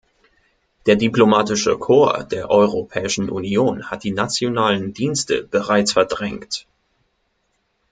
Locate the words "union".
3.29-3.91